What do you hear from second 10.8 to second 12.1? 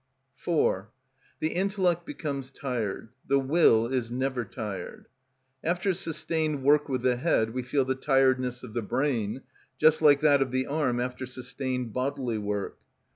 after sustained